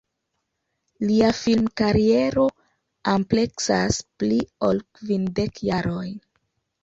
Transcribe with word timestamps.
Lia 1.09 1.27
film-kariero 1.39 2.45
ampleksas 3.13 3.99
pli 4.23 4.39
ol 4.69 4.81
kvindek 5.01 5.63
jarojn. 5.71 6.19